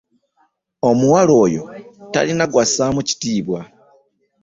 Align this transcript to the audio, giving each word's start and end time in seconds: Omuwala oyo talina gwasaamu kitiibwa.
Omuwala 0.89 1.33
oyo 1.45 1.63
talina 2.13 2.45
gwasaamu 2.51 3.01
kitiibwa. 3.07 3.59